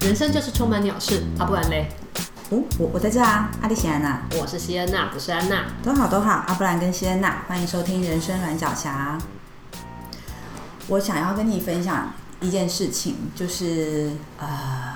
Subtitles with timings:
[0.00, 1.88] 人生就是充满鸟事，啊不然嘞？
[2.50, 5.66] 哦，我我在这啊，阿丽西安娜，我是西安娜，不是安娜。
[5.84, 9.18] 都好都好，阿布兰跟西安娜，欢迎收听人生软脚侠。
[10.88, 14.89] 我想要跟你分享一件事情，就是呃，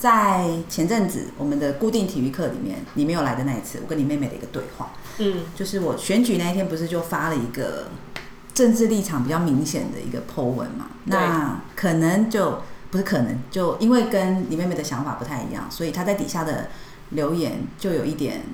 [0.00, 7.88] 在前阵子我们的固定体育课里面，你没有来的那一次，我跟你妹妹的一个对话，嗯，就是我选举那一天不是就发了一个
[8.54, 10.86] 政治立场比较明显的一个 po 文嘛？
[11.04, 16.70] 那可能就不是可能，就因为跟你妹妹的想法不太一样，所以她在底下的
[17.10, 18.44] 留言就有一点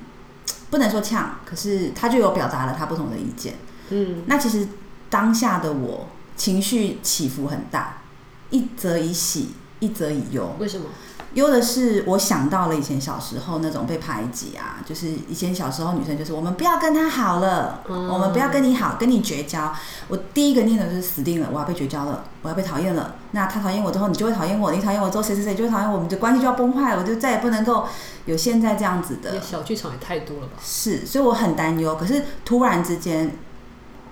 [0.69, 3.53] 不能说呛，可是她就有表达了她不同的意见。
[3.91, 4.67] 嗯，那其实
[5.09, 8.01] 当下的我情绪起伏很大，
[8.49, 10.53] 一则以喜，一则以忧。
[10.59, 10.87] 为什么？
[11.33, 19.71] 忧的是我想到了以前小时候那种被排挤啊，就是以前小时候女生就是我们不要跟他好了，嗯、我们不要跟你好，跟你绝交。
[20.07, 23.15] 我第一个念头就是死定了，我要被绝交了，我要被讨厌了。
[23.31, 27.85] 那他讨厌我之后，你就会讨厌我，你讨厌我之后，谁谁谁就会讨厌我，我们的关系就要崩坏了，我就再也不能够
[28.25, 29.41] 有现在这样子的。
[29.41, 30.53] 小剧场也太多了吧？
[30.63, 31.95] 是，所以我很担忧。
[31.95, 33.37] 可是突然之间，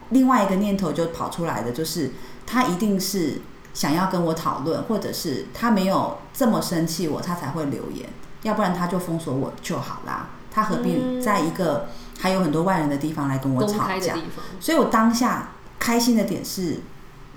[0.09, 2.11] 另外一个念头就跑出来的，就是
[2.45, 3.41] 他一定是。
[3.75, 8.09] 想要跟我讨论，或者是他没有这么生气我，他才会留言，
[8.41, 10.29] 要不然他就封锁我就好啦。
[10.49, 14.15] 他何必在一个还有很多外人的地方来跟我吵架？
[14.59, 16.79] 所以我当下开心的点是，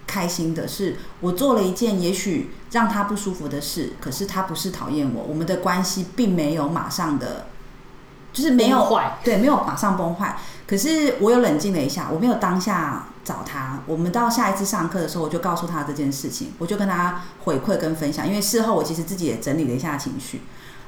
[0.06, 7.47] 开心的是我做了一件也许让他不舒服的事，可是他不是讨厌我，我们的关系并没有马上的，
[8.33, 10.39] 就是没有坏，对，没有马上崩坏。
[10.69, 13.83] 可是我有冷静了一下，我没有当下找他。
[13.87, 18.27] 我们到下一次上课的时候，我就告诉他这件事情，我就跟他回馈跟分享。
[18.27, 20.41] 因为事后我其实自己也整理了一下情绪，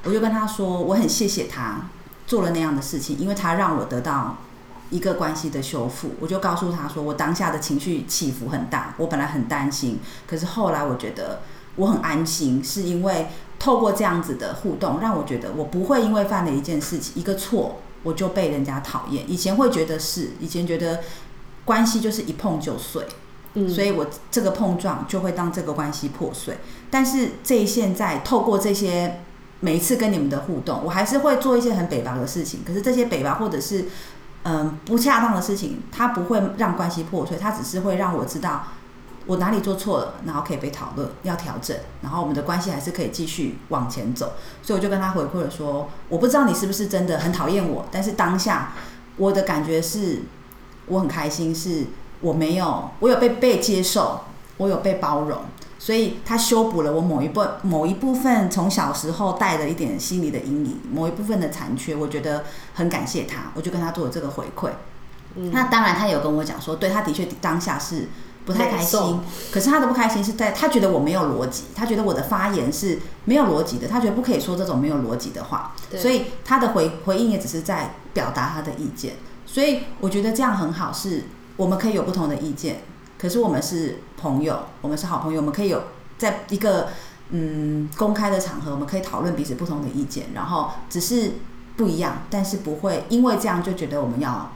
[0.03, 1.89] 我就跟他说，我很谢谢他
[2.25, 4.37] 做了那样的事情，因为他让我得到
[4.89, 6.15] 一个关系的修复。
[6.19, 11.41] 我就告诉他说，我当下的情绪起伏很大，我本来很担心，可是后来我觉得
[11.75, 13.27] 我很安心，是因为
[13.59, 17.81] 透过这样子的互动，让我觉得我不会因为犯了一件事情一个错。
[18.03, 21.01] 我就被人家讨厌，以前会觉得是，以前觉得
[21.65, 23.05] 关系就是一碰就碎，
[23.53, 26.57] 嗯，所以我这个碰撞就会让这个关系破碎。
[26.89, 29.21] 但是这现在透过这些
[29.59, 32.61] 每一次跟你们的互动，我还是会做一些很北方的事情。
[32.65, 33.85] 可是这些北方或者是
[34.43, 38.63] 嗯不恰当的事情，它不会让关系破碎，它只是会让我知道。
[39.27, 44.33] 我哪里做错了，然后可以被讨论，要调整，然后我们的关系还是可以继续往前走。
[44.63, 48.73] 所以我就跟他回馈了说，我不知道你是不是真的很讨厌我，但是当下
[49.17, 50.23] 我的感觉是，
[50.87, 51.87] 我很开心，是
[52.21, 54.21] 我没有，我有被被接受，
[54.57, 55.39] 我有被包容，
[55.79, 62.43] 所以他修补了我某一部某一部分从小时候带的一点心理的阴影，某一部分的残缺，我觉得
[62.73, 64.69] 很感谢他，我就跟他做了这个回馈。
[65.35, 68.09] 嗯，那当然他有跟我讲说，对，他的确当下是。
[68.43, 69.19] 不太开心，
[69.51, 79.13] 可是他的不开心是在他觉得我没有逻辑，他觉得我的发言是没有逻辑的，他觉得不可以说这种没有逻辑的话，所以他的回回应也只是在表达他的意见。
[79.51, 81.23] 所以我觉得这样很好，是
[81.57, 82.83] 我们可以有不同的意见，
[83.19, 85.83] 可是我们是朋友，我们是好朋友，我们可以有
[86.17, 86.87] 在一个
[87.31, 91.31] 嗯公开的场合，我们可以讨论彼此不同的意见，然后只是
[91.75, 94.51] 不一样，但是不会因为这样就觉得我们要。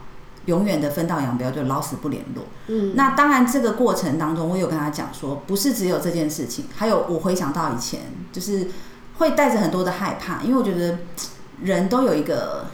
[0.46, 2.44] 永远的分道扬镳，就老死不联络。
[2.68, 8.68] 嗯，那当然，这个过程当中，我有跟他讲说，不是只有这件事情，还有我回想到以前，就是
[9.18, 11.00] 会带着很多的害怕，因为我觉得
[11.64, 12.66] 人都有一个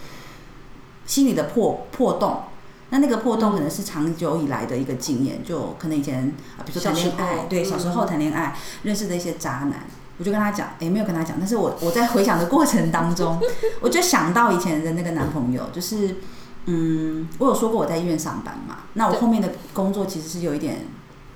[1.12, 2.44] 心里的破破洞，
[2.88, 9.84] 那那个破洞可能是长久以来的一个经验，就可能以前啊，比如说谈恋爱，对，小时候谈恋爱认识的一些渣男，
[10.16, 13.38] 我就跟他讲，哎，没有跟他讲，但是我我在回想的过程当中，
[13.82, 16.16] 我就想到以前的那个男朋友，就是。
[16.64, 18.84] 嗯，我有说过我在医院上班嘛？
[18.92, 20.86] 那我后面的工作其实是有一点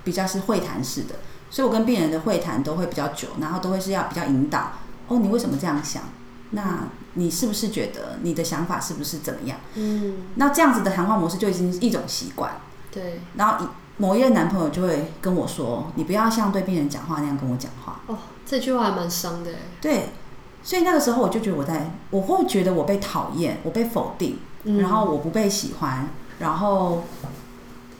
[0.05, 1.15] 比较是会谈式的，
[1.49, 4.71] 所以我跟病人的会谈都会比较久，然后都会是要比较引导。
[5.09, 6.03] 哦，你为什么这样想？
[6.51, 6.87] 那
[7.17, 9.59] 你是不是觉得你的想法是不是怎么样？
[9.75, 12.53] 嗯，那这样子的谈话模式就已经是一种习惯。
[12.91, 13.19] 对。
[13.35, 13.67] 然后
[13.97, 19.51] 某一任男朋友就会跟我说：“你不要像对病人讲话那样跟我讲话。”哦，这句话还蛮伤的。
[19.81, 20.09] 对。
[20.63, 24.39] 所以那个时候我就觉得我在，我会觉得我被讨厌，我被否定。
[24.79, 26.09] 然后我不被喜欢，
[26.39, 27.05] 然后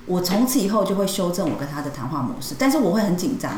[0.06, 3.54] 我从此以后就会修正我跟他的谈话模式，但是我会很紧张。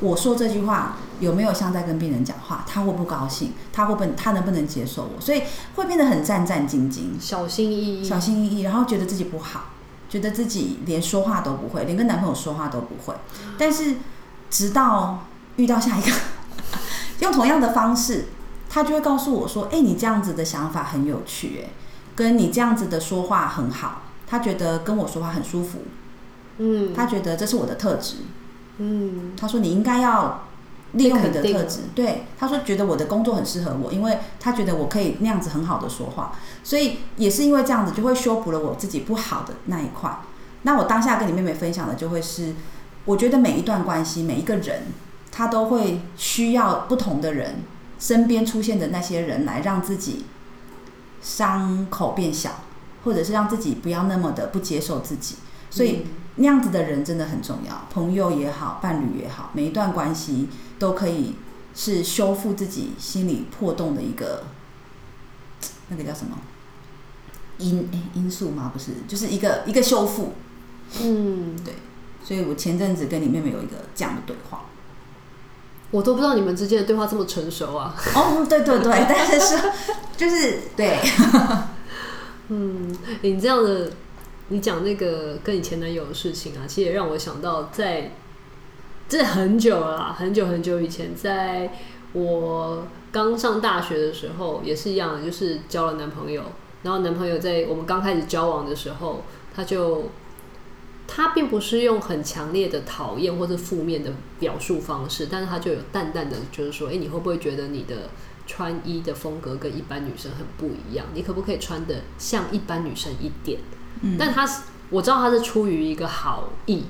[0.00, 2.64] 我说这句话有没有像在跟病人讲话？
[2.66, 3.52] 他会不高兴？
[3.72, 5.20] 他会不他能不能接受我？
[5.20, 5.42] 所以
[5.74, 9.70] 会变得很战战兢兢，小心翼翼，小心翼翼，然后觉得自己不好，
[10.08, 13.14] 觉得自己连说话都不会，连跟男朋友说话都不会。
[13.56, 13.96] 但是
[14.50, 15.26] 直到
[15.56, 16.10] 遇到下一个，
[17.20, 18.26] 用同样的方式，
[18.68, 21.70] 他就会告诉我说：“哎，你这样子的想法很有趣，哎。”
[22.16, 25.80] 跟你这样子的说话很好，他觉得跟我说话很舒服，
[26.56, 28.14] 嗯，他觉得这是我的特质，
[28.78, 30.44] 嗯，他说你应该要
[30.92, 36.32] 利用你的特质，对，他说觉得我的工作很适合我，因为他觉得我可以那样子很好的说话，
[36.62, 40.18] 所以也是因为这样子就会修补了我自己不好的那一块。
[40.62, 42.54] 那我当下跟你妹妹分享的就会是，
[43.04, 44.82] 我觉得每一段关系，每一个人，
[45.30, 47.62] 他都会需要不同的人，
[47.98, 50.24] 身边出现的那些人来让自己
[51.20, 52.62] 伤口变小，
[53.04, 55.36] 或者是让自己不要那么的不接受自己。
[55.70, 56.06] 所以
[56.36, 60.48] 那样子的人真的很重要，朋友也好，伴侣也好，每一段关系
[60.78, 61.34] 都可以
[61.74, 64.44] 是修复自己心理破洞的一个，
[65.88, 66.38] 那个叫什么
[67.58, 68.70] 因因素吗？
[68.72, 70.34] 不是，就是一个一个修复。
[71.02, 71.74] 嗯，对，
[72.22, 74.66] 所以我前阵子跟你妹妹有一个这样的对话，
[75.90, 77.94] 我都不知道你们之间的对话这么成熟啊！
[78.14, 79.62] 哦，对对对， 但是是
[80.16, 81.00] 就是对，
[82.48, 83.90] 嗯，你这样的，
[84.48, 88.12] 你讲那个跟你前男友的事情啊，其实也让我想到在，
[89.08, 91.72] 这很久了啦，很久很久以前，在
[92.12, 96.42] 我刚上大学的时候，也是一样，就是交了男朋友，
[96.82, 99.22] 然后男朋友在我们刚开始交往的时候，
[99.54, 100.04] 他就。
[101.08, 104.10] 他并不是用很强烈的讨厌或者负面的
[104.40, 108.10] 表述方式，但是他就有淡淡的，就是说，诶，你会不会觉得你的
[108.44, 111.06] 穿衣的风格跟一般女生很不一样？
[111.14, 113.60] 你可不可以穿得像一般女生一点？
[114.02, 116.84] 嗯，但他是我知道他是出于一个好意，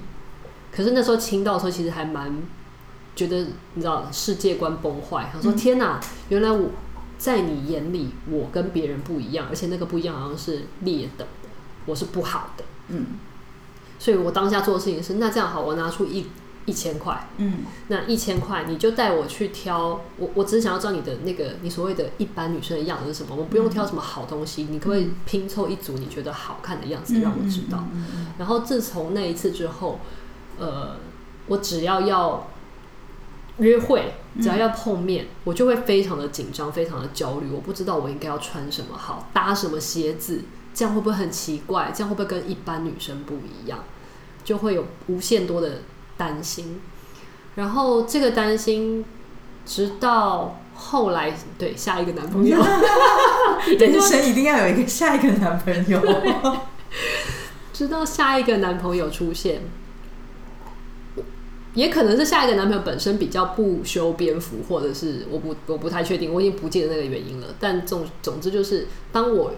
[0.73, 2.43] 可是那时候听到的时候，其实还蛮
[3.15, 5.31] 觉得，你知道，世界观崩坏。
[5.33, 6.71] 他说：“嗯，天哪，原来我
[7.19, 11.49] 在你眼里，我跟别人不一样，而且那个不一样好像是劣等的，
[11.87, 13.07] 我是不好的。”嗯。
[13.99, 16.27] 所以我当下做的事情是，那这样好，我拿出一
[16.67, 27.85] 一千块，嗯，那一千块你就带我去挑，我我只是想要知道你的那个你所谓的一般女生的样子是什么，我们不用挑什么好东西，你可不可以拼凑一组你觉得好看的样子让我知道？
[28.39, 30.01] 然后自从那一次之后，
[30.59, 30.97] 呃，
[31.47, 32.49] 我只要要
[33.59, 40.43] 约会，只要要碰面，我就会非常的紧张，非常的焦虑，我不知道我应该要穿什么好，搭什么鞋子。
[40.75, 41.91] 这样会不会很奇怪？
[41.95, 43.79] 这样会不会跟一般女生不一样？
[44.45, 45.79] 就会有无限多的
[46.17, 46.81] 担心。
[47.55, 49.05] 然后这个担心，
[49.65, 52.59] 直到后来，对，下一个男朋友，
[53.79, 56.01] 人生一定要有一个下一个男朋友。
[57.73, 59.63] 直到下一个男朋友出现，
[61.75, 67.49] 也可能是下一个男朋友本身比较不修边幅，或者是我不我不太确定，我已经不记得那个原因了。
[67.61, 69.53] 但总总之就是，当我。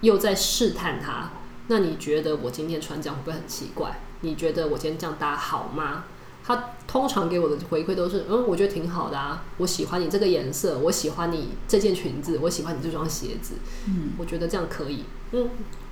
[0.00, 1.28] 又在试探他，
[1.66, 4.00] 那你觉得我今天穿这样会不会很奇怪？
[4.20, 6.04] 你觉得我今天这样搭好吗？
[6.44, 13.54] 他通常给我的回馈都是，嗯，我觉得挺好的啊，我喜欢你这个颜色，我喜欢你这件裙子，我喜欢你这双鞋子，
[13.86, 15.50] 嗯，我觉得这样可以，嗯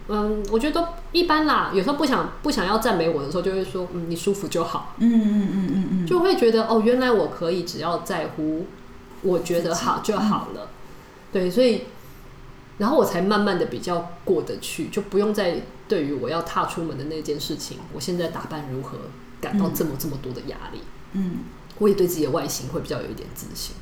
[0.08, 1.70] 嗯，我觉得都一般啦。
[1.75, 8.67] 有时候不想不想要赞美我的时候，就会说，嗯，你舒服就好，嗯嗯嗯嗯嗯，就会觉得哦，原来我可以只要在乎
[9.23, 10.69] 我觉得好就好了，
[11.32, 11.82] 对，所以。
[12.78, 18.99] 然后我才慢慢的比较过得去，就不用再对于我要踏出门的那件事情，我现在打扮如何
[19.41, 20.81] 感到这么这么多的压力。
[21.12, 21.38] 嗯，
[21.79, 23.77] 我也对自己的外形会比较有一点自信。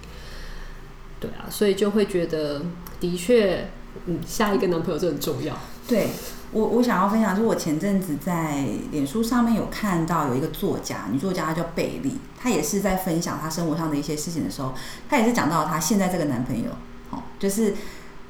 [1.18, 2.62] 对啊，所以就会觉得
[3.00, 3.68] 的确，
[4.06, 5.56] 嗯，下一个男朋友就很重要。
[5.88, 6.08] 对，
[6.52, 14.74] 我，我想要分享，就是我前阵子在脸书上面有看到有一个作家，女作家她叫贝利，她也是在分享她生活上的一些事情的时候，
[15.08, 16.70] 她也是讲到她现在这个男朋友，
[17.10, 17.74] 哦，就是。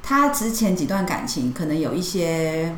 [0.07, 2.77] 她之前几段感情可能有一些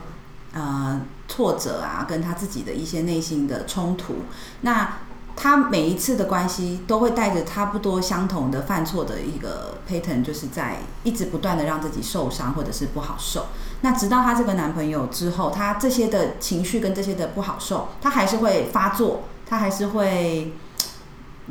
[0.58, 4.16] 呃挫折啊，跟他自己的一些内心的冲突。
[4.62, 4.98] 那
[5.36, 13.46] 他每一次的关系都会带着差不多相同的犯错的一个 pattern，就是在一直不断的让自己受伤或者是不好受。
[13.82, 20.54] 那直到他这个男朋友之后，他这些的情绪跟这些的不好受，他还是会发作，他还是会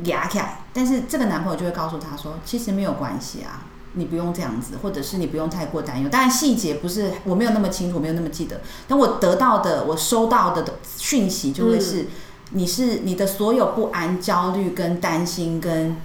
[0.03, 0.59] 压起来。
[0.73, 3.63] 但是这个男朋友就会告诉他说，其实没有关系啊。
[3.97, 6.07] 你不用这样子，或者是你不用太过担忧。
[6.07, 8.61] 当然细节不是我没有那么清楚，没有那么记得。
[8.87, 10.63] 但我得到的，我收到的
[10.97, 12.05] 讯息就会是，
[12.51, 15.97] 你是你的所有不安、焦虑跟担心，跟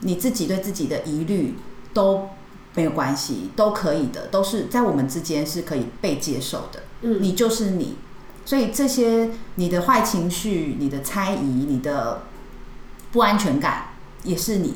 [0.00, 1.56] 你自己对自己的疑虑
[1.92, 2.28] 都
[2.74, 6.82] 没有关系，都可以的，都是在我们之间是可以被接受的。
[7.02, 7.96] 嗯，你就是你，
[8.44, 12.22] 所以这些你的坏情绪、你的猜疑、你的
[13.10, 13.88] 不安全感
[14.22, 14.74] 也是你。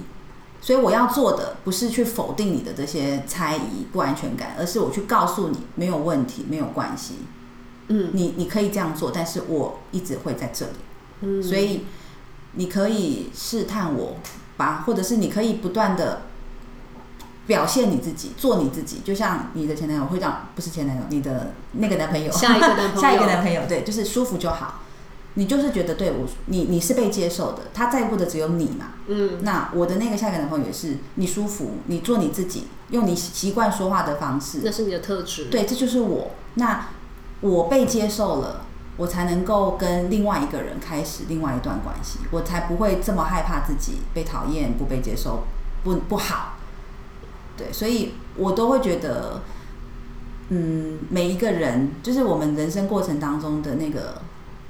[0.64, 7.16] 所以我要做的不是去否定你的这些猜疑、不安全感，而是我去告诉你没有问题、没有关系。
[7.88, 10.72] 嗯，你你可以这样做，但是我一直会在这里。
[11.20, 11.84] 嗯，所以
[12.52, 14.16] 你可以试探我
[14.56, 16.22] 吧，或者是你可以不断的
[17.46, 24.80] 表现你自己，做你自己，就像你的前男友会这样，不是前男友，你的那个男朋友，下一个男朋友， 下一个男朋友，对，就是舒服就好。
[25.36, 28.92] 你就是觉得对我，你你是被接受的，他在乎的只有你嘛。
[29.08, 29.42] 嗯。
[29.42, 35.46] 那我的那个下一个男朋友也是，你舒服，你做你自己，用你习惯说话的方式，那是你的特质。
[35.46, 36.30] 对，这就是我。
[36.54, 36.86] 那
[37.40, 38.64] 我被接受了，
[38.96, 45.42] 我才能够跟另外一个人开始另外一段关系，我才不会这么害怕自己被讨厌、不被接受、
[45.82, 46.58] 不不好。
[47.56, 49.42] 对，所以我都会觉得，
[50.50, 54.22] 嗯，每一个人就是我们人生过程当中的那个。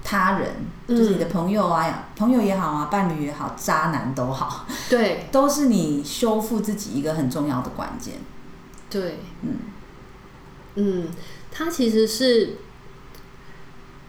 [0.06, 0.48] 他人
[0.86, 8.16] 就是你的朋友啊，嗯、朋友也好啊，伴侣也好，渣男都好，对，都是你修复自己一个很重要的关键。
[8.90, 9.56] 对，嗯
[10.74, 11.08] 嗯，
[11.50, 12.58] 他其实是，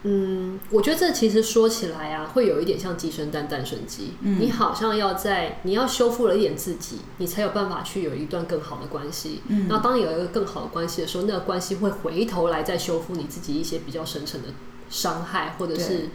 [0.02, 4.12] 嗯，我觉得这其实说起来啊，会有一点像鸡生蛋，蛋生鸡。
[4.20, 9.42] 嗯，你好像要在你要修复了一点自己，你才有办法去有一段更好的关系。
[9.48, 14.48] 嗯，那当你有一个更好的关系的时候，那个关系会回头来再修复你自己一些比较深层的。
[14.88, 16.10] 伤害或者是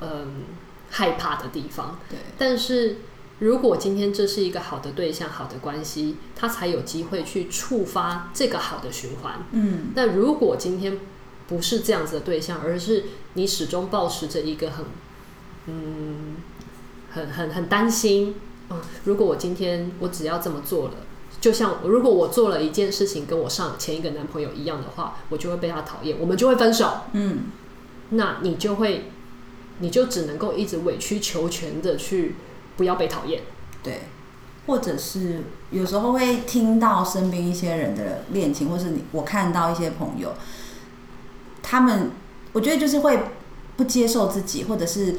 [0.00, 0.44] 嗯
[0.90, 2.18] 害怕的地方，对。
[2.36, 2.96] 但是
[3.38, 9.44] 如果今天这是一个好的对象、好的关系，他才有机会去触发这个好的循环。
[9.52, 9.92] 嗯。
[9.94, 10.98] 那如果今天
[11.48, 14.84] 不是这样子的对象，而是你始终保持着一个很
[15.66, 16.36] 嗯
[17.10, 18.34] 很很很担心，
[18.70, 20.94] 嗯，如果我今天我只要这么做了，
[21.40, 27.00] 就像如果我做了一件事情跟我上前一个男朋友一样的话，我就会被他讨厌，我们就会分手。
[27.12, 27.38] 嗯。
[28.14, 29.10] 那你就会，
[29.78, 32.34] 你就只能够一直委曲求全的去
[32.76, 33.40] 不要被讨厌，
[33.82, 34.02] 对，
[34.66, 40.34] 或者是有时候会听到身边一些人的恋情，或是你我看到一些朋友，
[41.62, 42.10] 他们
[42.52, 43.18] 我觉得就是会
[43.78, 45.16] 不接受自己，或者是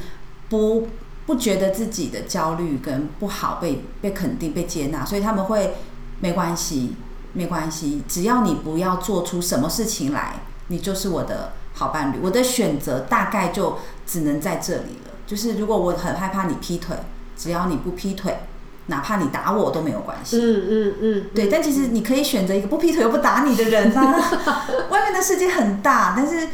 [0.47, 0.87] 不
[1.25, 5.73] 不觉得自己的焦虑跟不好被被肯定被接纳，所以他们会
[6.19, 6.93] 没关系，
[7.33, 11.53] 没关系，只要你不要做出什么事情来，你就是我的。
[11.73, 15.11] 好伴侣，我的选择大概就只能在这里了。
[15.25, 16.95] 就是如果我很害怕你劈腿，
[17.35, 18.41] 只要你不劈腿，
[18.87, 20.37] 哪怕你打我都没有关系。
[20.37, 21.47] 嗯嗯嗯，对。
[21.47, 24.31] 但其实你可以选择一个不劈腿又不打你的人啊。
[24.91, 26.49] 外面的世界很大，但是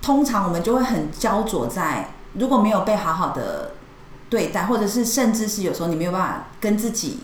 [0.00, 3.72] 通常我们就会很焦灼在，如果没有被好好的
[4.30, 7.20] 对待，或者是甚至是有时候你没有办法跟自己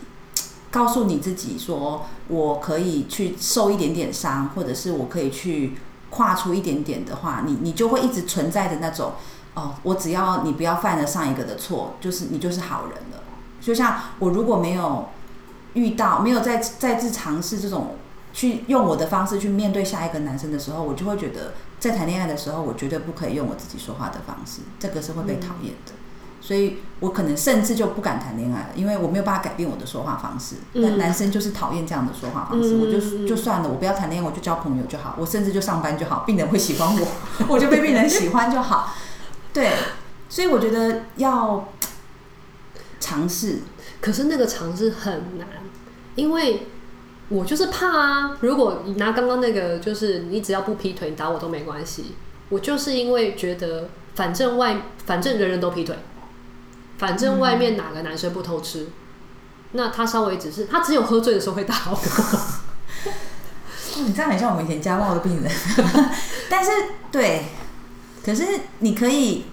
[0.71, 5.77] 告诉你自己说，我可以去受一点点伤，或者是我可以去。
[6.13, 9.13] 跨出一点点的话，你你就会一直存在的那种
[9.55, 13.23] 哦，我只要你不要犯了上一个的错，就是你就是好人了。
[13.59, 15.09] 就像我如果没有
[15.73, 17.95] 遇到，没有再再次尝试这种
[18.31, 25.93] 去用我的方式去面对下一个男生的时候，我就会觉得在谈恋爱的时候，我绝对不可以用我自己说话的方式，这个是会被讨厌的。
[25.93, 26.02] 嗯
[26.45, 30.57] 所以我可能甚至就不敢谈恋爱了，因为我没有办法改变我的说话方式。
[30.73, 35.15] 那、嗯、男生就是讨厌这样的说话方式，嗯、我就就算了，我不要谈恋爱，我就交朋友就好。
[35.17, 37.07] 我甚至就上班就好，病人会喜欢我，
[37.47, 38.93] 我就被病人喜欢就好。
[39.53, 39.71] 对，
[40.27, 41.69] 所以我觉得要
[42.99, 43.59] 尝试，
[44.01, 45.47] 可是那个尝试很难，
[46.15, 46.67] 因为
[47.29, 48.37] 我就是怕啊。
[48.41, 52.15] 如果你拿刚刚那个，就是你只要不劈腿，你打我都没关系。
[52.49, 55.95] 我就是因为觉得，反正外，反正人人都劈腿。
[57.03, 58.83] 反正外面哪个男生不偷吃？
[58.83, 58.91] 嗯、
[59.73, 61.99] 那他稍微只是他只有喝醉的时候会打我。
[64.05, 65.51] 你这样很像我们以前家暴的病人。
[66.49, 66.71] 但是
[67.11, 67.47] 对，
[68.25, 68.47] 可是
[68.79, 69.47] 你可以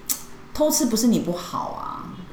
[0.55, 2.05] 偷吃，不是你不好啊。
[2.07, 2.25] 嗯、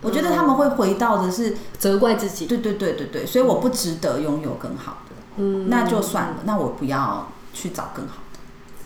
[0.00, 2.46] 我觉得他们会回到的是责怪自己。
[2.46, 5.16] 对对对对对，所以我不值得拥有更好的。
[5.36, 8.38] 嗯，那就算了，那我不要去找更好的。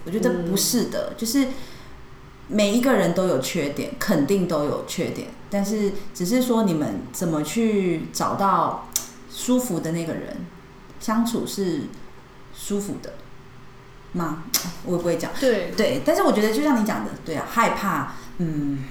[0.04, 1.46] 我觉得不是的，嗯、就是。
[2.48, 8.88] 每一个人都有缺点，肯定都有缺点，但是只是说你们怎么去找到
[9.30, 10.36] 舒服的那个人，
[11.00, 11.82] 相处是
[12.54, 13.14] 舒服的
[14.12, 14.44] 吗？
[14.84, 15.30] 我也不会讲。
[15.40, 18.84] 对对，但是我觉得就像你讲的，对啊，害怕，嗯，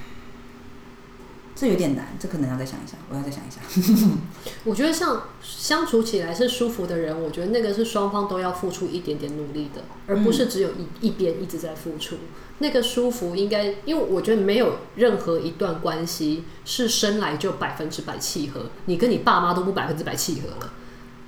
[1.56, 4.18] 这有点难，这可能要再想一想，我要再想一想。
[4.64, 12.16] 我觉得像相处起来是舒服的人，我觉得那个是双方都要付出一点点努力的，而不是只有一一边一直在付出。
[12.58, 20.72] 那个舒服应该，因为我觉得没有任何一段关系是生来就百分之百契合，你跟你爸妈都不百分之百契合了，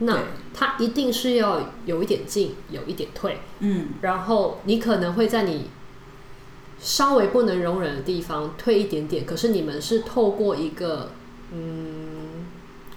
[0.00, 5.68] 那他一定是要有一点进，有一点退，嗯，然后你可能会在你
[6.80, 11.10] 稍微不能容忍的地方退一点点，可是你们是透过一个
[11.52, 12.46] 嗯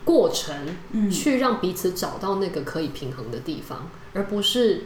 [0.05, 0.55] 过程，
[0.91, 4.83] 嗯，去让彼此找到那个可以平衡的地方，而不是。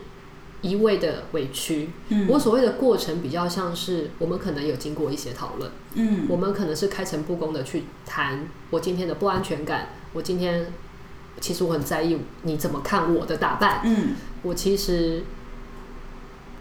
[0.62, 10.74] 一味的委屈，嗯，我所谓的过程比较像是我们可能有经过一些讨论，嗯，我们可能是开诚布公的去谈我今天的不安全感，我今天
[11.40, 15.22] 其实我很在意你怎么看我的打扮，嗯，我其实。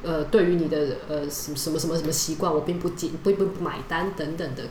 [0.05, 4.65] 呃，对于你的呃什么什么什么什么习惯，我并不紧不不不买单等等的，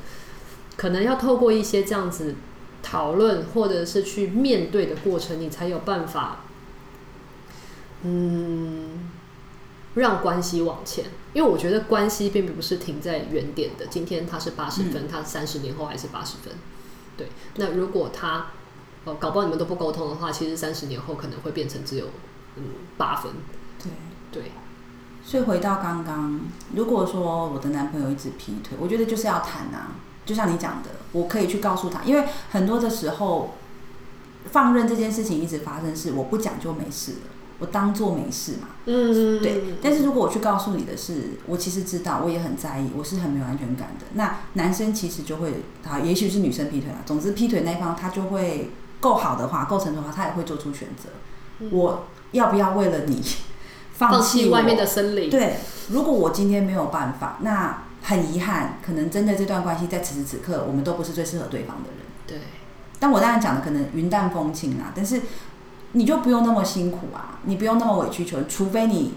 [0.78, 2.36] 可能要透过一些这样子
[2.82, 6.46] 讨论，或者是去面对的过程，你才有办法，
[8.04, 9.10] 嗯，
[9.96, 11.06] 让关系往前。
[11.34, 16.54] 因为我觉得关系并不是停在原点的，今天他是八十分，他三十年后还是八十分。
[17.18, 18.48] 对，那如果他
[19.06, 22.06] 哦搞不好你们都不沟通的话，其实三十年后可能会变成只有
[22.56, 22.64] 嗯
[22.98, 23.32] 八分。
[23.82, 23.92] 对
[24.32, 24.52] 对。
[25.26, 26.40] 所以回到刚刚，
[26.76, 29.96] 如果说我的男朋友一直劈腿，我觉得就是要谈啊。
[30.26, 33.56] 就像你讲的，我可以去告诉他，因为很多的时候
[34.52, 37.18] 放任这件事情一直发生，是我不讲就没事了，
[37.60, 38.70] 我当做没事嘛。
[38.86, 39.76] 嗯，对。
[39.82, 44.06] 但是如果我去告诉你的是，我其实知道，我也很在意，我是很没有安全感的。
[44.14, 47.00] 那男生其实就会，啊，也许是女生劈腿了。
[47.06, 51.10] 总之，劈腿那一方他就会够好的话，够成熟的话，他也会做出选择。
[51.70, 53.22] 我要不要为了你？
[53.94, 55.30] 放弃外面的森林。
[55.30, 55.58] 对，
[55.90, 62.00] 如果我今天没有办法，那很遗憾，可能真的这段关系在此时此刻，我们都不是最适合对方的人。
[62.28, 62.48] 对。
[63.00, 65.22] 但我当然讲的可能云淡风轻啊，但是
[65.92, 69.14] 你就不用那么辛苦啊，你不用那么委曲求全，除非你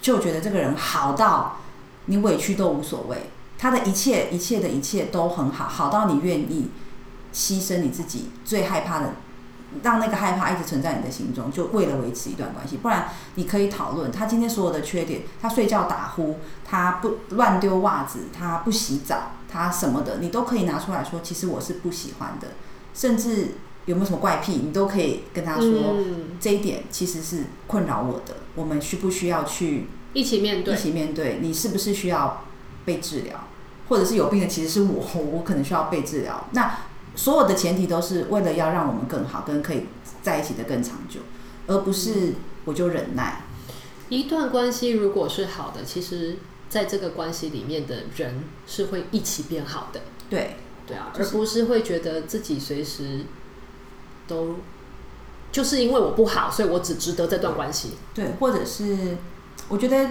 [0.00, 1.58] 就觉得这个人好到
[2.06, 6.70] 你委屈都无所谓，他的一切一切的一切都很好，好到你愿意
[7.32, 9.12] 牺牲你自己最害怕的。
[9.82, 12.76] 让那个害怕一直存在你的心中，就为了维持一段关系。
[12.76, 21.20] 不然你可以讨论他今天所有的缺点，他睡觉打呼，他不乱丢袜子，他不洗澡，他什么的，你都可以拿出来说。
[21.22, 22.48] 其实我是不喜欢的，
[22.92, 23.54] 甚至
[23.86, 25.94] 有没有什么怪癖，你都可以跟他说。
[25.96, 30.74] 嗯、这一点其实是困扰我的，我们需不需要去一起面对？
[30.74, 32.44] 一起面对，你是不是需要
[32.84, 33.48] 被治疗？
[33.88, 36.48] 或者是有病的其实是我，我可能需要被治疗。
[36.52, 36.70] 那。
[37.14, 39.86] 所有的前提都是为了要让我们更好，跟可以
[40.22, 41.20] 在一起的更长久，
[41.66, 43.42] 而不是我就忍耐。
[44.08, 46.36] 一段关系如果是好的，其实
[46.68, 50.00] 在这个关系里面的人是会一起变好的。
[50.28, 53.20] 对，对啊，而不是会觉得自己随时
[54.26, 54.56] 都
[55.50, 57.92] 就是因为我不好，所以我只值得这段关系。
[58.14, 59.16] 对，或者是
[59.68, 60.10] 我觉得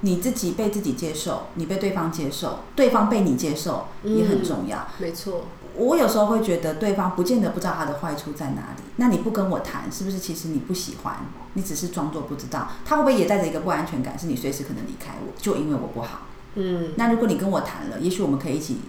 [0.00, 4.78] 你自己被自己接受，你被对方接受，对方被你接受也很重要。
[4.78, 5.46] 嗯，没错。
[5.76, 8.82] 我有时候会觉得对方不见得不知道他的坏处在哪里。
[8.96, 11.16] 那你不跟我谈，是不是其实你不喜欢？
[11.54, 12.68] 你只是装作不知道。
[12.84, 14.18] 他会不会也带着一个不安全感？
[14.18, 16.22] 是你随时可能离开我，就因为我不好。
[16.54, 16.92] 嗯。
[16.96, 18.80] 那如果你跟我谈了，也许我们可以一起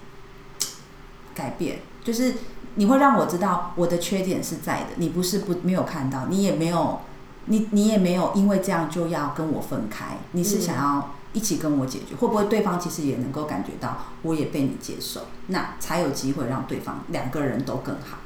[1.35, 1.79] 改变。
[2.03, 2.35] 就是
[2.75, 7.01] 你会让我知道我的缺点是在的，你不是不没有看到，你也没有，
[7.45, 10.17] 你你也没有因为这样就要跟我分开。
[10.31, 11.13] 你是想要。
[11.37, 18.17] 一起跟我解决，会不会对方其实也能够感觉到我也被你接受，那才有机会让对方两个人都更好。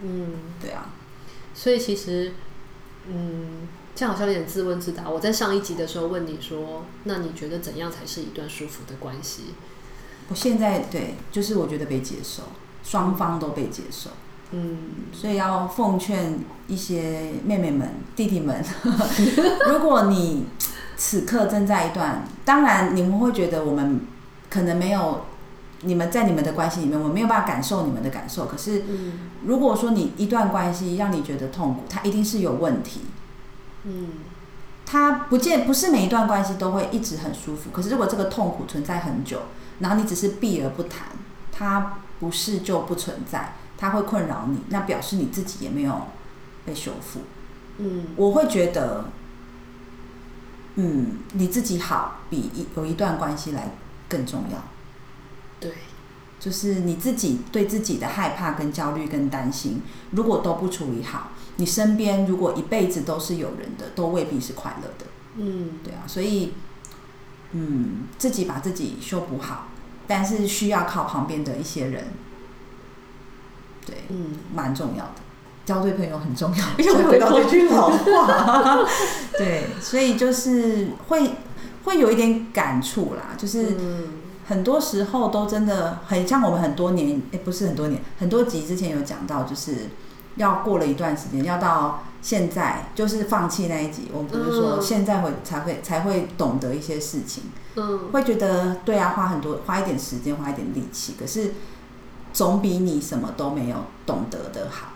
[0.00, 0.90] 嗯，对啊。
[1.54, 2.32] 所以其实，
[3.06, 5.08] 嗯，这样好像有点自问自答。
[5.08, 9.54] 我在上一集的时候问你说，那你觉得怎样才是一段舒服的关系？
[10.28, 12.42] 我现在对，就是我觉得被接受，
[12.82, 14.10] 双方都被接受。
[14.50, 14.78] 嗯，
[15.12, 18.64] 所以要奉劝一些妹妹们、弟弟们，
[19.70, 20.46] 如果你。
[21.04, 24.02] 此刻正在一段，当然你们会觉得我们
[24.48, 25.24] 可能没有
[25.80, 28.46] 你们在你们的关系里面，我没有办法感受你们的感受。
[28.46, 28.84] 可是，
[29.44, 33.00] 如果说你一段关系让你觉得痛苦，它一定是有问题。
[33.82, 34.10] 嗯，
[34.86, 37.70] 它不见不是每一段关系都会一直很舒服。
[37.72, 39.40] 可是，如果这个痛苦存在很久，
[39.80, 41.08] 然后你只是避而不谈，
[41.50, 46.02] 它不是就不存在，它会困扰你，那表示你自己也没有
[46.64, 47.22] 被修复。
[47.78, 49.06] 嗯，我会觉得。
[50.76, 53.74] 嗯，你自己好比一有一段关系来
[54.08, 54.64] 更重要。
[55.60, 55.72] 对，
[56.40, 59.82] 就是你自己对自己的害怕、跟焦虑、跟担心，
[60.12, 65.06] 如果都不处理好，你身边如果一辈子都是有人的，都未必是快乐的。
[65.36, 66.52] 嗯，对啊，所以，
[67.52, 69.68] 嗯，自己把自己修补好，
[70.06, 72.06] 但是需要靠旁边的一些人，
[73.86, 75.14] 对，嗯，蛮重要的。
[75.64, 78.78] 交对朋友很重要， 又回到这句老话。
[79.38, 81.36] 对，所以就是会
[81.84, 83.76] 会有一点感触啦，就是
[84.46, 89.90] 很多时候都真的很像我们很多年，哎，不是很多年，很多集之前有讲到，就是
[90.36, 97.44] 要过了一段时间，要到现在，就是放弃那一集，我们不是说现在会才会才会懂得一些事情，
[97.76, 101.54] 嗯，会觉得对啊，花很多花一点时间，花一点力气，可是
[102.32, 104.88] 总比你什么都没有懂得的好。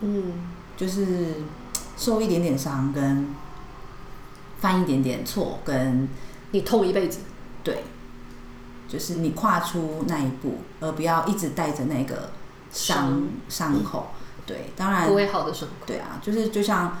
[0.00, 0.32] 嗯，
[0.76, 1.34] 就是
[1.96, 3.28] 受一点点伤，跟
[4.60, 6.08] 犯一点点错，跟
[6.50, 7.20] 你痛一辈子。
[7.62, 7.84] 对，
[8.88, 12.30] 就是你跨出那一步，而不要一直带着那个
[12.70, 14.08] 伤伤口。
[14.44, 15.86] 对，当然不会好的伤口。
[15.86, 16.98] 对啊，就是就像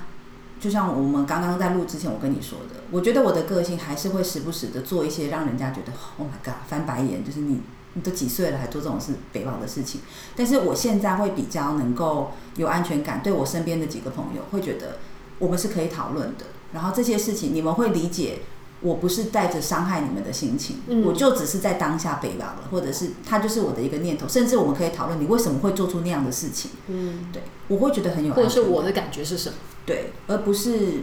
[0.58, 7.60] 就像我们刚刚在录之前我跟你说的，我觉得我的个性还是会时不时的做一些让人家觉得 Oh my God 翻白眼，就是你
[7.94, 10.02] 你都几岁了还做这种事北宝的事情。
[10.36, 14.98] 但是我现在会比较能够有安全感，对我身边的几个朋友会觉得
[15.38, 18.40] 我们是可以讨论的，然后这些事情你们会理解。
[18.80, 26.72] 我不是带着伤害你们的心情，嗯、我就只是在当下北宝了，或者是他就是我的一个念头，甚至我们可以讨论你为什么会做出那样的事情。
[26.88, 29.56] 嗯，对，我会觉得很有，或者是我的感觉是什么？
[29.86, 31.02] 对，而不是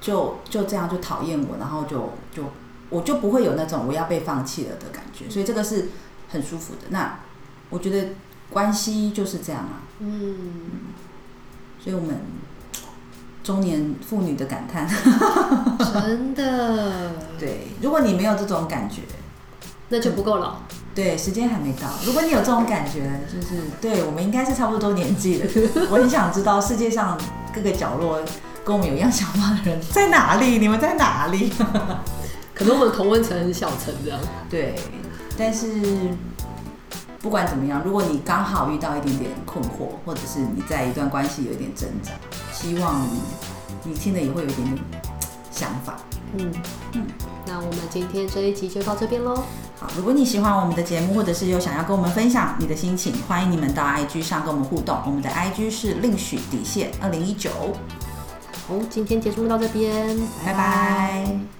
[0.00, 2.44] 就就这样就讨厌我，然后就就
[2.90, 5.88] 我就不会有那种我要被放弃了的感觉，所以这个是
[6.36, 6.82] 很舒服的。
[6.90, 7.18] 那
[7.70, 8.10] 我觉得
[8.50, 9.82] 关系就是这样啊。
[9.98, 10.34] 嗯，
[11.82, 12.16] 所以我们。
[13.46, 14.88] 中年妇女的感叹，
[15.92, 17.12] 真的。
[17.38, 19.02] 对，如果你没有这种感觉，
[19.88, 20.56] 那就不够老。
[20.96, 21.88] 对，时间还没到。
[22.04, 25.48] 如果你有这种感觉，就是对我们应该是差不多年纪了。
[25.88, 27.16] 我很想知道世界上
[27.54, 28.20] 各个角落
[28.64, 30.58] 跟我们有一样想法的人在哪里？
[30.58, 31.52] 你们在哪里？
[32.52, 34.18] 可能我们同温层很小层这样。
[34.50, 34.74] 对，
[35.38, 36.14] 但是
[37.20, 42.12] 不管怎么样，如果你刚好遇到一点点困惑，或者是你在一段关系有一点挣扎。
[42.52, 43.20] 希望你，
[43.84, 44.84] 你听了也会有一点点
[45.50, 45.96] 想法。
[46.38, 46.52] 嗯
[46.92, 47.06] 嗯，
[47.46, 49.42] 那我们今天这一集就到这边喽。
[49.78, 54.98] 好，如果你喜欢我们的节目，或者是有想要跟我们分享你的心情，欢迎你们到 IG 上跟我们互动。
[55.04, 57.50] 我们的 IG 是另许底线二零一九。
[58.66, 60.54] 好，今天节目到这边，拜拜。
[60.54, 61.55] 拜拜。